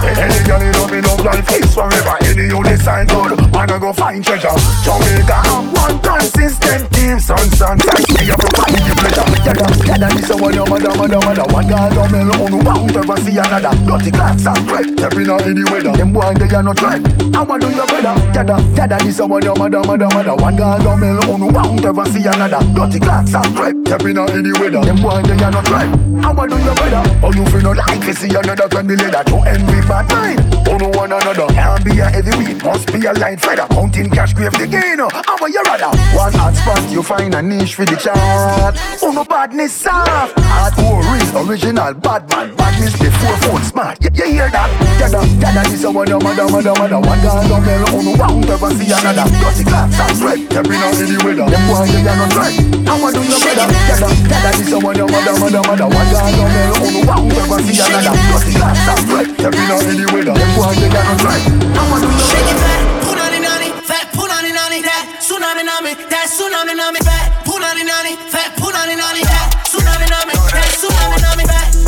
any 0.06 0.38
girl 0.46 0.62
in 0.62 0.72
love 0.78 0.90
me 0.90 1.00
love 1.00 1.24
like 1.24 1.44
face 1.46 1.74
forever. 1.74 2.16
Any 2.22 2.46
you 2.48 2.62
decide 2.62 3.08
good, 3.08 3.38
I 3.54 3.66
go 3.66 3.92
find 3.92 4.24
treasure. 4.24 4.54
Jamaica 4.84 5.38
have 5.46 5.72
one 5.72 5.98
consistent 6.00 6.92
team 6.92 7.18
Son, 7.18 7.38
son, 7.54 7.78
thank 7.78 8.08
me, 8.18 8.26
you 8.26 8.34
provide 8.34 8.74
the 8.74 8.94
pleasure. 8.98 9.26
Yada, 9.46 9.66
yada, 9.86 10.08
this 10.14 10.30
a 10.30 10.36
one 10.36 10.58
mother, 10.58 10.94
mother, 10.96 11.20
mother. 11.22 11.46
One 11.52 11.66
girl 11.68 11.90
down 11.90 12.10
me 12.10 12.18
alone, 12.18 12.64
won't 12.64 12.96
ever 12.96 13.16
see 13.22 13.38
another. 13.38 13.74
Dirty 13.86 14.10
clocks 14.10 14.46
and 14.46 14.66
break, 14.66 14.86
stepping 14.98 15.30
out 15.30 15.46
in 15.46 15.54
the 15.54 15.64
weather. 15.70 15.92
Them 15.92 16.12
boy 16.12 16.34
they 16.34 16.50
are 16.50 16.62
no 16.62 16.72
threat, 16.74 17.02
I 17.34 17.42
want 17.42 17.62
do 17.62 17.70
your 17.70 17.86
better 17.86 18.14
Yada, 18.34 18.56
yada, 18.74 18.96
this 19.04 19.18
a 19.18 19.26
one 19.26 19.44
mother, 19.44 19.82
mother, 19.86 20.08
mother. 20.14 20.34
One 20.34 20.56
girl 20.56 20.78
down 20.78 21.00
me 21.00 21.08
alone, 21.08 21.52
won't 21.52 21.84
ever 21.84 22.06
see 22.06 22.26
another. 22.26 22.62
Dirty 22.74 22.98
clocks 22.98 23.34
and 23.34 23.54
break, 23.54 23.76
stepping 23.86 24.18
out 24.18 24.30
in 24.30 24.42
the 24.42 24.54
weather. 24.58 24.82
Them 24.82 24.98
boy 25.02 25.22
they 25.22 25.38
are 25.42 25.50
no 25.50 25.62
threat, 25.62 25.90
I 26.24 26.30
want 26.32 26.50
do 26.50 26.58
your 26.58 26.74
better 26.74 27.02
Oh 27.22 27.32
you 27.32 27.44
feel 27.46 27.62
no 27.62 27.72
like 27.72 28.00
to 28.02 28.14
see 28.14 28.28
another 28.28 28.68
turn 28.68 28.86
the 28.86 28.96
leather 28.96 29.22
To 29.26 29.36
envy 29.72 29.88
bad 29.88 30.08
mind, 30.10 30.52
no 30.82 30.88
one 30.98 31.12
another 31.12 31.46
Can't 31.54 31.84
be 31.84 31.98
a 32.00 32.08
heavy 32.10 32.34
weed, 32.36 32.64
must 32.64 32.92
be 32.92 33.06
a 33.06 33.12
light 33.12 33.40
feather 33.40 33.66
Counting 33.70 34.10
cash 34.10 34.34
grave 34.34 34.52
the 34.52 34.66
gain, 34.66 34.98
how 34.98 35.36
about 35.36 35.50
your 35.50 35.62
rather 35.62 35.92
One 36.16 36.32
hot 36.34 36.54
spot, 36.54 36.82
you 36.90 37.02
find 37.02 37.34
a 37.34 37.42
niche 37.42 37.74
for 37.74 37.84
the 37.84 37.96
chart. 37.96 38.74
Oh 39.02 39.12
no 39.12 39.24
badness 39.24 39.72
soft, 39.72 40.34
hardcore 40.36 41.02
real, 41.12 41.48
original 41.48 41.94
bad 41.94 42.28
man. 42.30 42.54
Badness 42.56 42.98
before 42.98 43.36
phone 43.46 43.62
smart, 43.62 44.02
you, 44.02 44.10
you 44.14 44.26
hear 44.32 44.50
that? 44.50 44.70
Yada, 44.98 45.22
yada, 45.38 45.62
this 45.70 45.84
a 45.84 45.90
one 45.90 46.10
mother, 46.10 46.48
mother, 46.50 46.74
mother. 46.74 46.98
One 46.98 47.20
guy 47.22 47.48
down 47.48 47.62
there, 47.64 47.84
oh 47.88 48.02
no 48.02 48.12
won't 48.18 48.50
ever 48.50 48.70
see 48.74 48.90
another. 48.90 49.26
Dirty 49.38 49.64
clocks 49.64 49.98
and 50.02 50.18
break, 50.18 50.40
every 50.52 50.76
now 50.76 50.90
in 50.98 51.06
the 51.14 51.18
weather. 51.22 51.46
Them 51.46 51.62
boy, 51.70 51.86
they 51.86 52.02
are 52.02 52.18
not 52.18 52.34
right, 52.34 52.56
I 52.88 52.94
want 52.98 53.14
do 53.14 53.22
your 53.22 53.38
better 53.38 53.66
Yada, 53.70 54.08
yada, 54.26 54.50
this 54.58 54.72
a 54.72 54.78
one 54.78 54.98
mother, 54.98 55.34
mother, 55.38 55.62
mother. 55.62 55.88
One 55.88 56.08
guy 56.10 56.30
down 56.34 56.50
there, 56.50 56.74
oh 56.82 56.90
no 56.90 57.00
won't 57.06 57.38
ever 57.38 57.58
see 57.62 57.78
another. 57.78 58.14
Dirty 58.18 58.52
clocks 58.58 58.88
and 58.90 59.04
break, 59.06 59.28
every 59.46 59.61
now 59.68 59.78
in 59.82 59.96
the 60.00 60.06
weather. 60.12 60.34
Them 60.34 60.50
boy, 60.56 60.74
they 60.74 60.88
are 60.88 61.04
not 61.04 61.22
right, 61.22 61.44
I 61.76 61.82
want 61.90 62.02
do 62.02 62.08
your 62.08 62.58
better 62.58 63.02
Punani 63.04 63.40
nani, 63.42 63.68
fat 63.86 64.06
punani 64.14 64.50
nani, 64.54 64.82
that 64.82 65.04
tsunami 65.20 65.64
nami, 65.64 65.92
that 66.10 66.26
tsunami 66.30 66.74
nami, 66.74 67.00
fat 67.00 67.44
punani 67.44 67.84
nani, 67.84 68.16
fat 68.30 68.50
punani 68.58 68.94
nani, 68.96 69.22
that 69.22 69.48
tsunami 69.66 70.06
nami, 70.08 70.34
that 70.54 70.70
tsunami 70.78 71.18
nami, 71.22 71.44
fat 71.46 71.81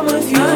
I'm 0.00 0.06
with 0.06 0.32
you. 0.32 0.49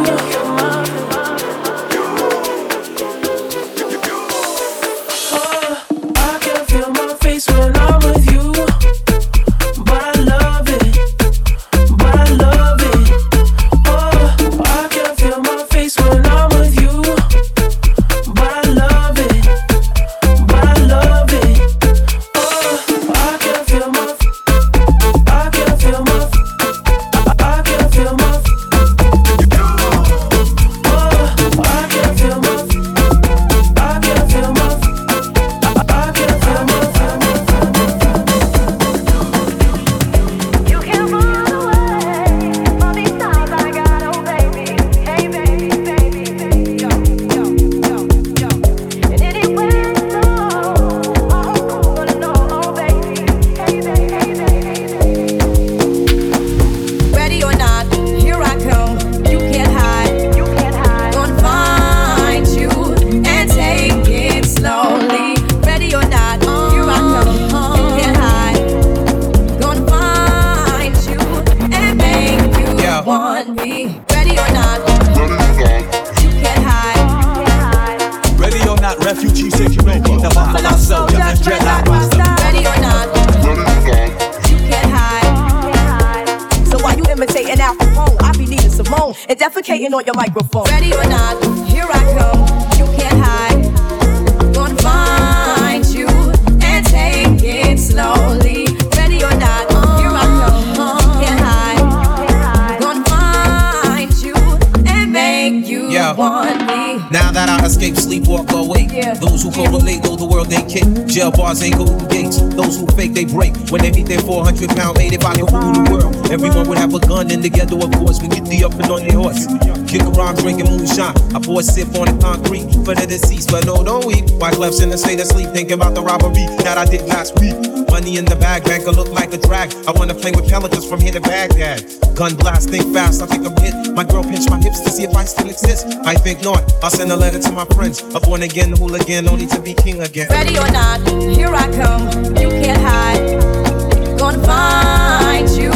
I'm 120.34 120.42
drinking 120.42 120.66
moonshine. 120.66 121.14
I 121.34 121.38
pour 121.38 121.60
a 121.60 121.62
sip 121.62 121.94
on 121.94 122.10
the 122.10 122.18
concrete 122.18 122.66
for 122.82 122.94
the 122.94 123.06
deceased, 123.06 123.50
but 123.50 123.64
no, 123.66 123.84
don't 123.84 124.04
weep. 124.04 124.30
White 124.42 124.58
left 124.58 124.82
in 124.82 124.90
the 124.90 124.98
state 124.98 125.20
of 125.20 125.26
sleep, 125.26 125.50
thinking 125.50 125.74
about 125.74 125.94
the 125.94 126.02
robbery 126.02 126.46
that 126.66 126.76
I 126.76 126.84
did 126.84 127.06
last 127.06 127.38
week. 127.38 127.54
Money 127.90 128.16
in 128.18 128.24
the 128.24 128.34
bag, 128.34 128.64
banker 128.64 128.90
look 128.90 129.08
like 129.10 129.32
a 129.32 129.38
drag. 129.38 129.72
I 129.86 129.92
wanna 129.92 130.14
play 130.14 130.32
with 130.32 130.48
pelicans 130.50 130.86
from 130.88 131.00
here 131.00 131.12
to 131.12 131.20
Baghdad. 131.20 131.86
Gun 132.16 132.34
blast, 132.34 132.70
think 132.70 132.92
fast, 132.92 133.22
I 133.22 133.26
think 133.26 133.46
I'm 133.46 133.54
hit. 133.62 133.94
My 133.94 134.02
girl 134.02 134.24
pinch 134.24 134.50
my 134.50 134.58
hips 134.58 134.80
to 134.80 134.90
see 134.90 135.04
if 135.04 135.14
I 135.14 135.24
still 135.24 135.48
exist. 135.48 135.86
I 136.04 136.14
think 136.14 136.42
not. 136.42 136.66
I'll 136.82 136.90
send 136.90 137.12
a 137.12 137.16
letter 137.16 137.38
to 137.38 137.52
my 137.52 137.66
friends. 137.66 138.02
A 138.14 138.18
born 138.18 138.42
again 138.42 138.74
hooligan, 138.74 139.28
only 139.28 139.46
to 139.46 139.60
be 139.60 139.74
king 139.74 140.02
again. 140.02 140.28
Ready 140.30 140.58
or 140.58 140.70
not, 140.72 140.98
here 141.30 141.54
I 141.54 141.70
come. 141.70 142.10
You 142.34 142.50
can't 142.50 142.82
hide. 142.82 144.18
Gonna 144.18 144.42
find 144.42 145.48
you 145.50 145.70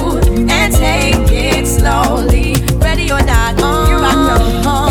and 0.50 0.74
take 0.74 1.30
it 1.30 1.66
slowly. 1.66 2.54
Ready 2.82 3.12
or 3.12 3.22
not, 3.22 3.62
uh. 3.62 3.87
Oh. 4.40 4.87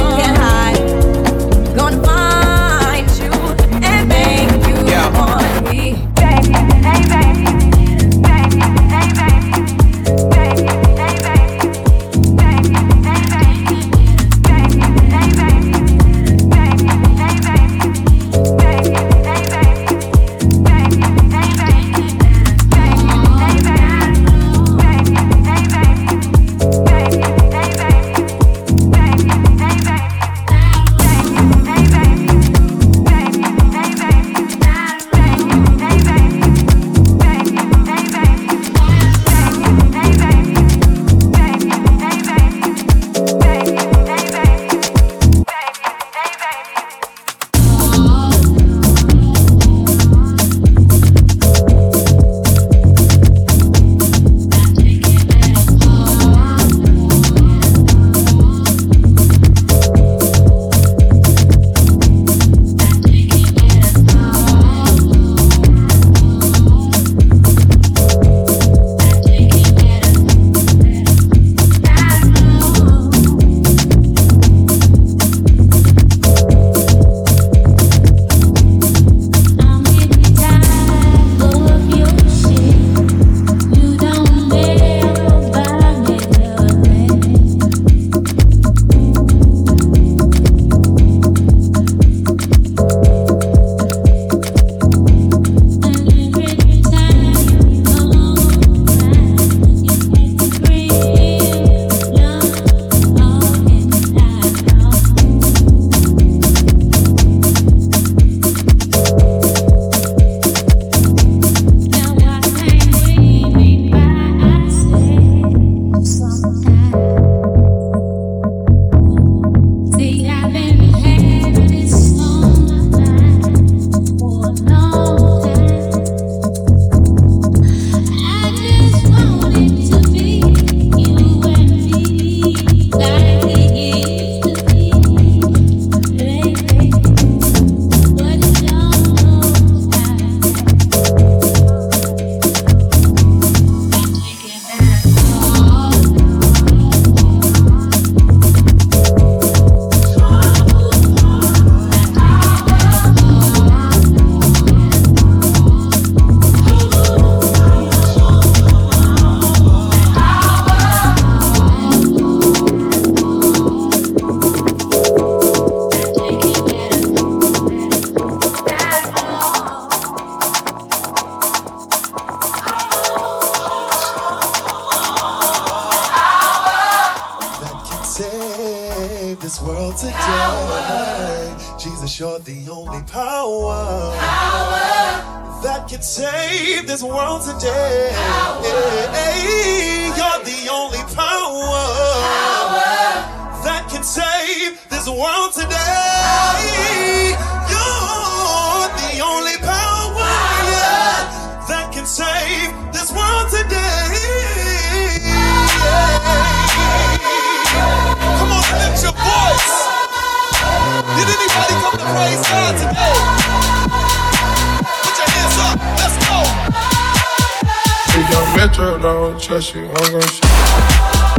Metro 218.55 218.97
don't 218.99 219.41
trust 219.41 219.75
you, 219.75 219.85
I'm 219.87 220.11
gon' 220.11 220.21
shoot. 220.21 221.36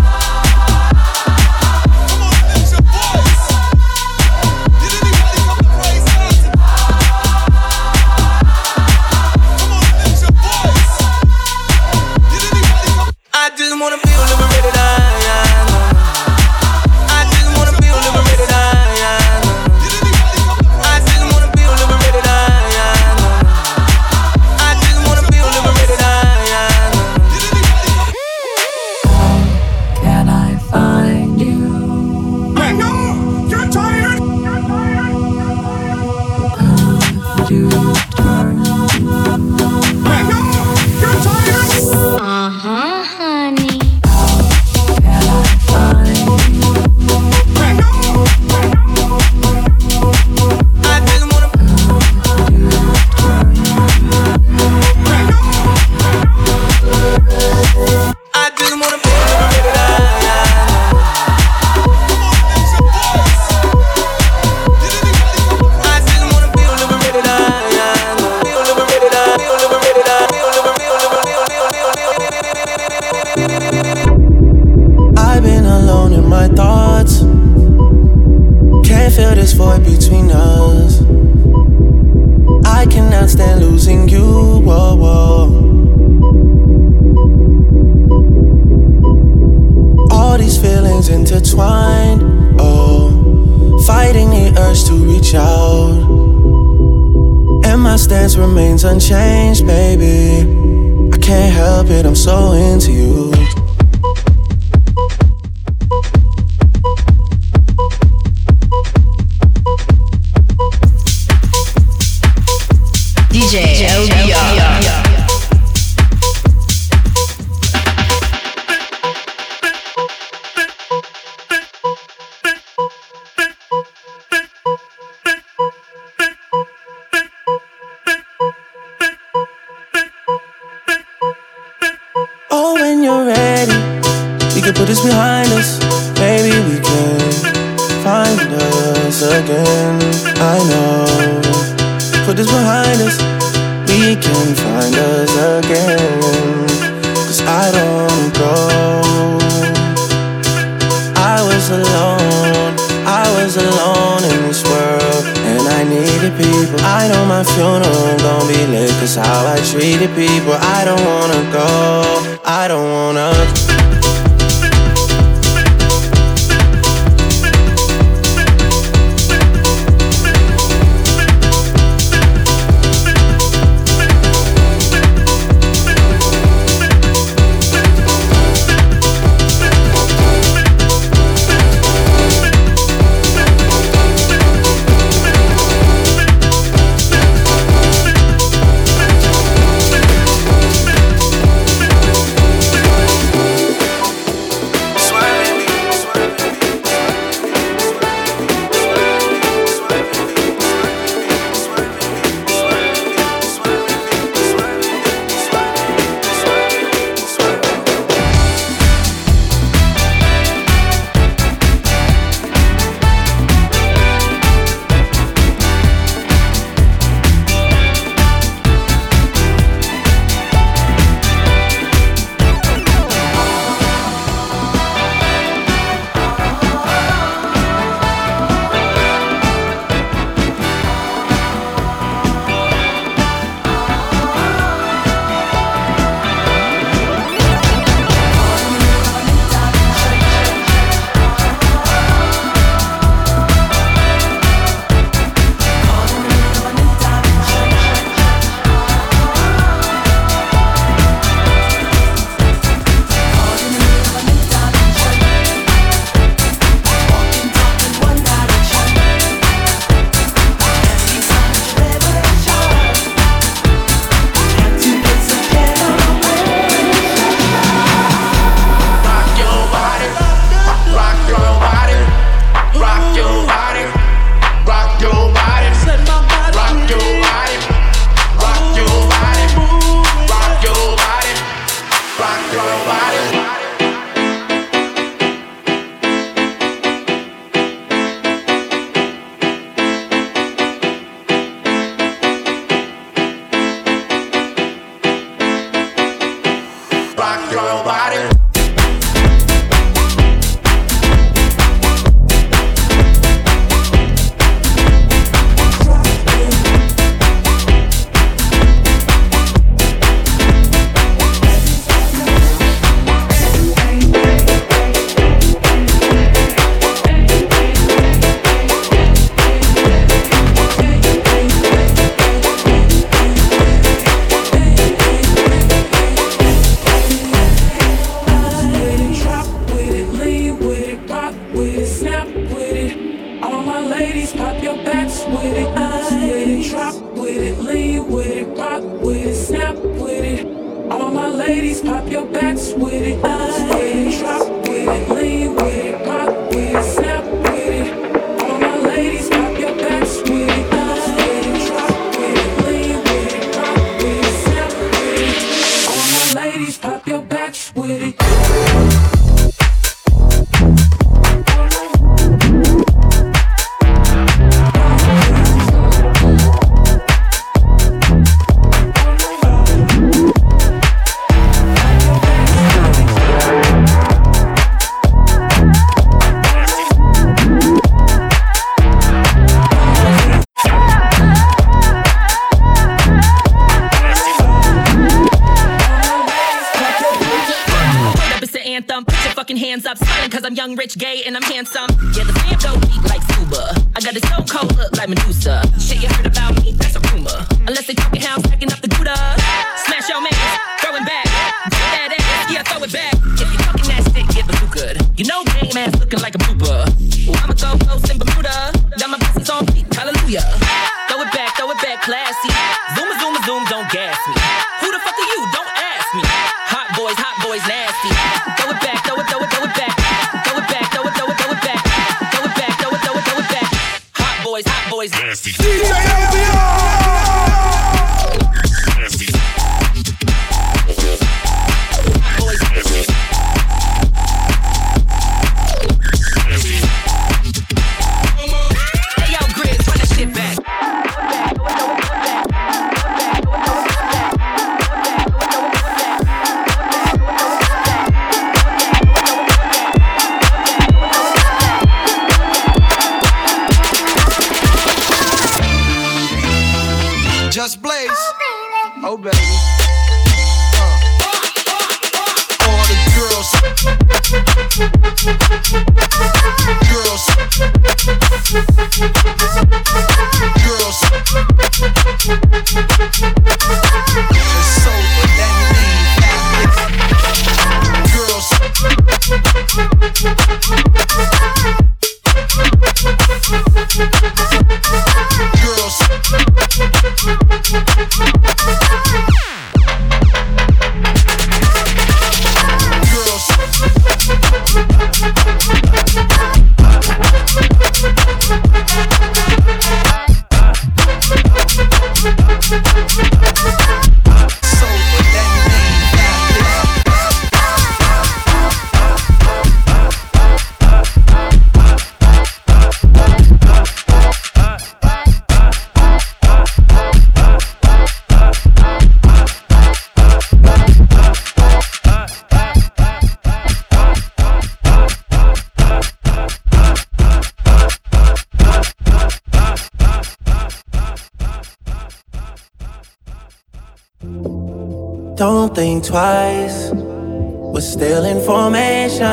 twice. 536.09 536.91
We're 536.93 537.81
still 537.83 538.25
in 538.25 538.41
formation, 538.41 539.25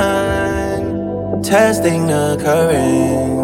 testing 1.41 2.07
the 2.07 2.38
current. 2.43 3.39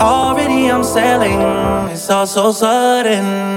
Already 0.00 0.70
I'm 0.70 0.84
sailing, 0.84 1.40
it's 1.90 2.08
all 2.08 2.26
so 2.26 2.52
sudden. 2.52 3.51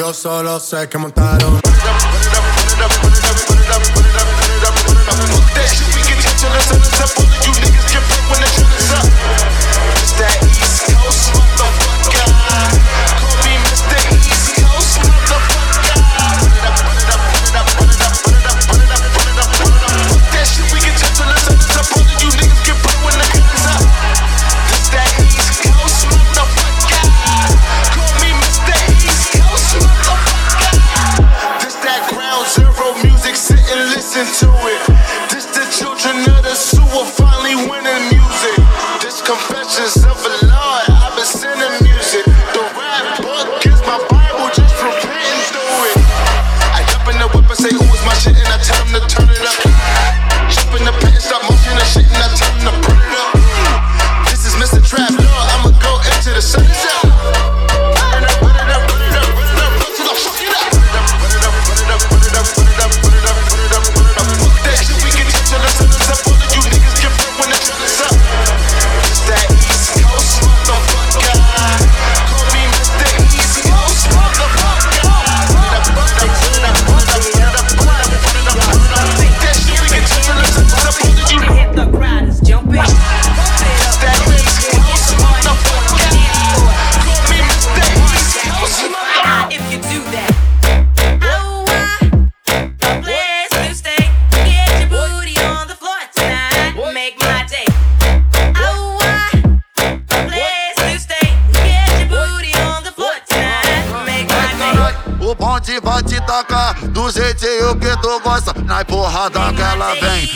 Yo 0.00 0.14
solo 0.14 0.58
sé 0.58 0.88
que 0.88 0.96
montaron. 0.96 1.60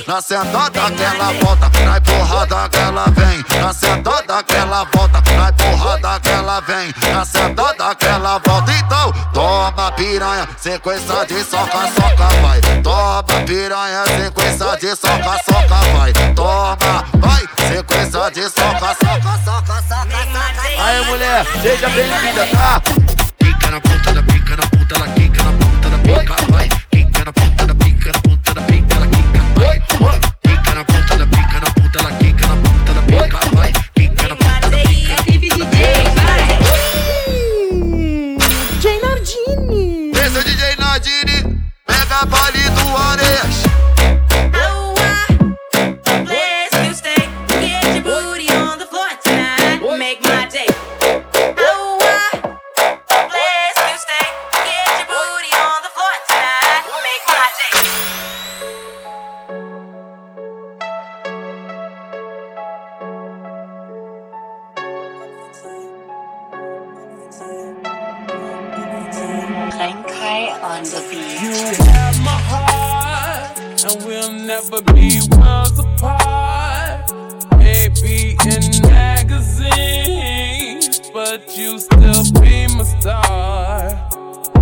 Na 0.07 0.21
sentada 0.21 0.91
que 0.91 1.03
ela 1.03 1.33
volta. 1.33 1.71
Na 1.85 1.99
empurrada 1.99 2.69
que 2.69 2.79
ela 2.79 3.05
vem, 3.11 3.45
na 3.61 3.73
sentada 3.73 4.43
que 4.43 4.55
ela 4.55 4.85
volta. 4.93 5.23
Na 5.37 5.51
empurrada 5.51 6.21
que 6.21 6.29
ela 6.29 6.61
vem, 6.61 6.95
na 7.13 7.25
sentada 7.25 7.95
que 7.95 8.07
ela 8.07 8.39
volta. 8.45 8.73
Então, 8.73 9.13
toma 9.33 9.93
piranha, 9.93 10.49
sequência 10.59 11.27
de 11.27 11.45
soca, 11.45 11.89
soca, 11.93 12.29
vai. 12.43 12.61
Toma 12.83 13.23
piranha, 13.47 14.05
sequência 14.07 14.77
de 14.77 14.97
soca, 14.97 15.39
soca, 15.45 15.99
vai. 15.99 16.13
Toma, 16.35 17.05
vai, 17.15 17.43
sequência 17.69 18.31
de 18.31 18.43
soca, 18.51 18.97
soca, 19.01 19.39
soca, 19.45 19.45
soca, 19.45 19.83
soca. 19.89 20.85
Aí, 20.85 21.05
mulher, 21.07 21.47
seja 21.63 21.89
bem-vinda, 21.89 22.47
tá? 22.47 22.81
Pica 23.39 23.71
na 23.71 23.81
ponta 23.81 24.13
da 24.13 24.23
pica, 24.23 24.57
na 24.57 24.67
ponta 24.67 24.99
da 24.99 25.09
quica, 25.09 25.43
na 25.43 25.53
ponta 25.53 25.91
da 25.91 25.99
pica, 25.99 26.53
vai. 26.53 26.69
Pica 26.91 27.25
na 27.25 27.33
ponta 27.33 27.67
da 27.67 27.75
pica, 27.75 28.13
na 28.13 28.21
ponta 28.21 28.44
da 28.55 28.63
pica, 28.63 28.97
ela 28.97 29.07
quica, 29.09 29.43
vai. 29.57 29.81
Pica 30.43 30.75
na 30.75 30.85
ponta 30.85 31.17
da 31.17 31.27
pica, 31.27 31.61
na 31.61 31.71
ponta 31.73 32.03
da 32.03 32.13
quica, 32.13 32.47
na 32.47 32.57
ponta 32.57 32.93
da 32.95 33.03
pica, 33.03 33.39
vai. 33.53 33.73
Pica 33.95 34.29
na 34.29 34.37
ponta 34.37 34.71
da 34.71 34.79
pica. 34.79 35.23
DJ 38.81 39.01
Nardini. 39.03 40.11
Esse 40.13 40.37
é 40.37 40.41
o 40.41 40.45
DJ 40.45 40.77
Nardini, 40.79 41.61
pega 41.87 42.27
palito 42.27 42.97
areias. 42.97 43.64
But 81.37 81.57
you 81.57 81.80
still 81.80 82.22
be 82.41 82.68
my 82.76 82.85
star. 82.85 83.91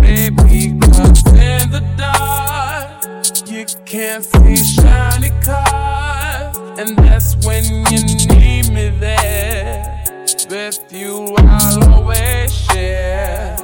Baby, 0.01 0.75
cause 0.79 1.23
in 1.27 1.69
the 1.69 1.83
dark, 1.95 3.05
you 3.47 3.65
can't 3.85 4.23
see 4.23 4.55
shiny 4.55 5.29
cars, 5.43 6.57
and 6.79 6.97
that's 6.97 7.35
when 7.45 7.63
you 7.91 8.01
need 8.27 8.71
me 8.73 8.89
there. 8.99 10.03
With 10.49 10.91
you, 10.91 11.35
I'll 11.37 11.93
always 11.93 12.51
share. 12.51 13.55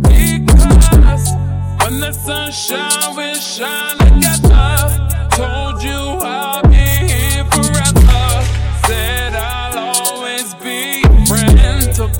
Because 0.00 1.28
when 1.80 2.00
the 2.00 2.12
sunshine 2.12 3.14
will 3.14 3.34
shine 3.34 3.98
together, 3.98 5.28
told 5.32 5.82
you 5.82 5.98
I'll 6.24 6.51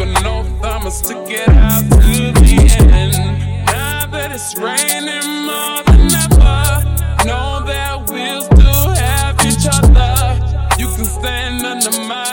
an 0.00 0.26
oath 0.26 0.64
I 0.64 0.82
must 0.82 1.04
stick 1.04 1.16
it 1.28 1.48
out 1.48 1.82
to 1.82 2.32
the 2.40 2.54
end. 2.80 3.12
Now 3.66 4.06
that 4.06 4.32
it's 4.32 4.56
raining 4.56 5.46
more 5.46 5.82
than 5.84 6.10
ever, 6.24 7.26
know 7.26 7.64
that 7.66 8.10
we'll 8.10 8.42
still 8.42 8.94
have 8.94 9.36
each 9.44 9.66
other. 9.66 10.14
You 10.78 10.86
can 10.94 11.04
stand 11.04 11.64
under 11.66 11.90
my 12.06 12.31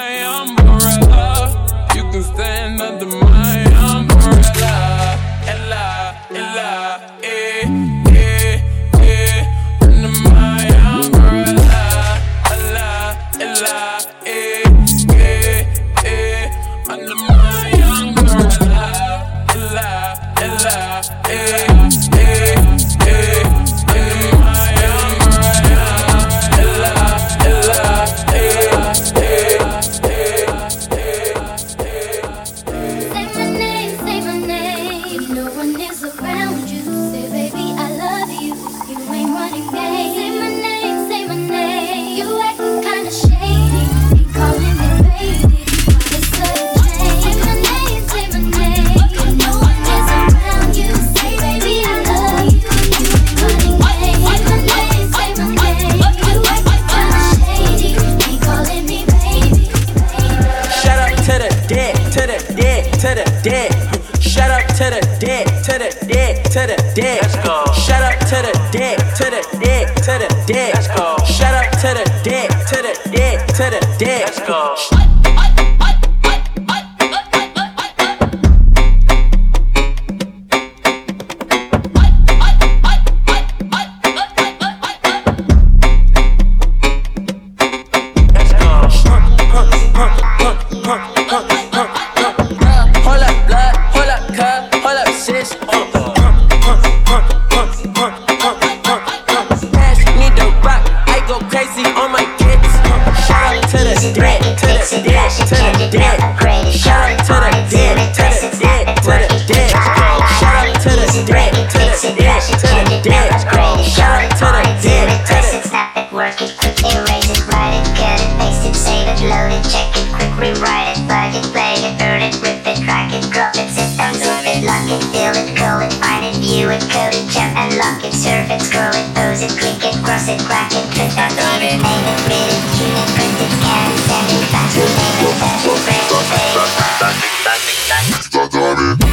it, 124.91 124.97
lock 124.97 125.01
it, 125.01 125.11
fill 125.13 125.35
it, 125.37 125.57
call 125.57 125.81
it, 125.81 125.93
find 125.93 126.25
it, 126.25 126.35
view 126.41 126.69
it, 126.69 126.81
code 126.89 127.13
it, 127.13 127.29
jump 127.29 127.55
and 127.55 127.77
lock 127.77 128.03
it, 128.03 128.13
surf 128.13 128.49
it, 128.49 128.61
scroll 128.61 128.89
it, 128.89 129.05
pose 129.13 129.41
it, 129.41 129.53
click 129.57 129.83
it, 129.85 129.95
cross 130.03 130.27
it, 130.27 130.39
crack 130.41 130.71
it, 130.73 130.85
click 130.93 131.13
it, 131.13 131.31
done 131.37 131.61
it, 131.61 131.77
name 131.77 132.05
it, 132.09 132.19
read 132.25 132.49
it, 132.49 132.61
tune 132.77 132.95
it, 132.97 133.09
print 133.13 133.37
it, 133.37 133.51
scan 133.53 133.91
it, 133.91 133.99
send 134.09 134.29
it, 134.33 134.43
fax 134.49 134.75
it, 134.77 134.89
name 134.89 135.29
it, 135.29 135.37
touch 135.37 135.65
it, 135.65 135.77
print 135.85 136.05
it, 136.09 136.25
save 136.25 136.57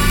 it. 0.01 0.06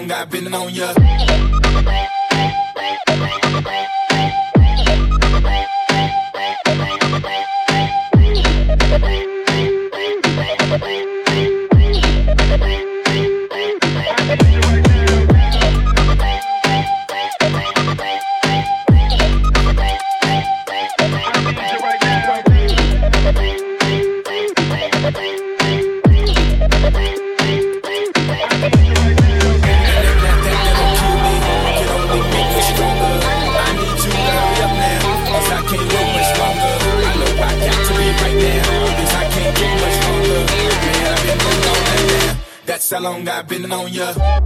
long 0.00 0.10
I've 0.12 0.30
been 0.30 0.54
on 0.54 0.70
ya. 0.72 1.29
I've 43.40 43.48
been 43.48 43.72
on 43.72 43.88
ya. 43.88 44.39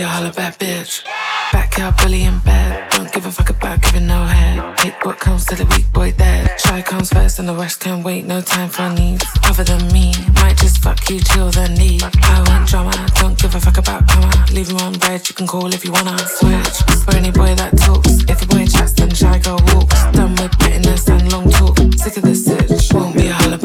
a 0.00 0.06
holla 0.06 0.32
bad 0.32 0.58
bitch. 0.58 1.02
Back 1.52 1.78
out 1.80 1.96
bully 1.98 2.24
in 2.24 2.38
bed. 2.40 2.90
Don't 2.90 3.10
give 3.12 3.26
a 3.26 3.32
fuck 3.32 3.50
about 3.50 3.80
giving 3.82 4.06
no 4.06 4.24
head. 4.24 4.76
Take 4.76 5.04
what 5.04 5.18
comes 5.18 5.44
to 5.46 5.54
the 5.56 5.64
weak 5.66 5.90
boy 5.92 6.12
dead. 6.12 6.60
Shy 6.60 6.82
comes 6.82 7.10
first 7.10 7.38
and 7.38 7.48
the 7.48 7.54
rest 7.54 7.80
can 7.80 8.02
wait. 8.02 8.24
No 8.26 8.40
time 8.40 8.68
for 8.68 8.88
needs. 8.90 9.24
Other 9.44 9.64
than 9.64 9.90
me, 9.92 10.12
might 10.34 10.56
just 10.58 10.78
fuck 10.82 11.08
you 11.08 11.20
till 11.20 11.50
the 11.50 11.68
need. 11.68 12.02
I 12.02 12.44
want 12.48 12.68
drama. 12.68 12.92
Don't 13.16 13.38
give 13.40 13.54
a 13.54 13.60
fuck 13.60 13.78
about 13.78 14.06
karma. 14.08 14.32
Leave 14.52 14.68
him 14.68 14.76
on 14.78 14.92
red. 15.06 15.26
You 15.28 15.34
can 15.34 15.46
call 15.46 15.72
if 15.72 15.84
you 15.84 15.92
wanna 15.92 16.18
switch. 16.18 16.76
For 17.04 17.14
any 17.16 17.30
boy 17.30 17.54
that 17.54 17.76
talks. 17.78 18.22
If 18.28 18.42
a 18.42 18.46
boy 18.46 18.66
chats, 18.66 18.92
then 18.92 19.10
shy 19.14 19.38
girl 19.38 19.60
walks. 19.72 20.02
Done 20.12 20.34
with 20.36 20.58
bitterness 20.58 21.08
and 21.08 21.32
long 21.32 21.50
talk. 21.50 21.78
Sick 21.96 22.16
of 22.18 22.22
this 22.24 22.44
sitch. 22.44 22.92
Won't 22.92 23.16
be 23.16 23.28
a 23.28 23.32
holla 23.32 23.58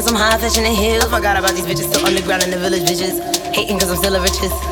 Some 0.00 0.14
I'm 0.16 0.32
high 0.32 0.38
fetching 0.38 0.64
the 0.64 0.70
hills. 0.70 1.04
Forgot 1.04 1.36
about 1.36 1.52
these 1.54 1.66
bitches, 1.66 1.92
still 1.92 2.06
underground 2.06 2.42
in 2.42 2.50
the 2.50 2.58
village, 2.58 2.82
bitches. 2.84 3.20
Hating 3.54 3.78
cause 3.78 3.90
I'm 3.90 3.96
still 3.98 4.16
a 4.16 4.20
richest. 4.22 4.69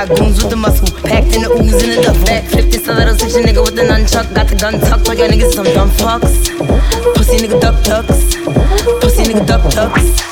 Got 0.00 0.16
goons 0.16 0.42
with 0.42 0.48
the 0.48 0.56
muscle, 0.56 0.88
packed 1.02 1.34
in 1.36 1.42
the 1.42 1.50
ooze 1.50 1.82
in 1.82 1.90
the 1.90 2.00
duffel. 2.00 2.24
Backflip 2.24 2.72
this 2.72 2.86
little 2.86 3.14
section 3.14 3.42
nigga 3.42 3.62
with 3.62 3.76
the 3.76 3.82
nunchuck. 3.82 4.34
Got 4.34 4.48
the 4.48 4.56
gun 4.56 4.80
tucked 4.80 5.06
like 5.08 5.18
your 5.18 5.28
niggas 5.28 5.52
some 5.52 5.66
dumb 5.66 5.90
fucks. 5.90 6.48
Pussy 7.16 7.36
nigga 7.36 7.60
duck 7.60 7.84
ducks. 7.84 8.34
Pussy 9.02 9.24
nigga 9.24 9.46
duck 9.46 9.62
ducks. 9.74 10.29